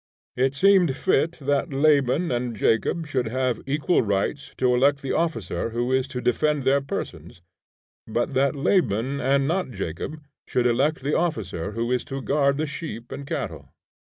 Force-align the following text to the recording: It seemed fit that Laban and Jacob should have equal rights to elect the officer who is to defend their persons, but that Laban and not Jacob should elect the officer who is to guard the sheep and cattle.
It 0.35 0.55
seemed 0.55 0.95
fit 0.95 1.33
that 1.33 1.71
Laban 1.71 2.31
and 2.31 2.55
Jacob 2.55 3.05
should 3.05 3.27
have 3.27 3.61
equal 3.67 4.01
rights 4.01 4.51
to 4.57 4.73
elect 4.73 5.03
the 5.03 5.11
officer 5.11 5.69
who 5.69 5.91
is 5.93 6.07
to 6.07 6.19
defend 6.19 6.63
their 6.63 6.81
persons, 6.81 7.43
but 8.07 8.33
that 8.33 8.55
Laban 8.55 9.19
and 9.21 9.47
not 9.47 9.69
Jacob 9.69 10.19
should 10.47 10.65
elect 10.65 11.03
the 11.03 11.15
officer 11.15 11.73
who 11.73 11.91
is 11.91 12.03
to 12.05 12.19
guard 12.19 12.57
the 12.57 12.65
sheep 12.65 13.11
and 13.11 13.27
cattle. 13.27 13.75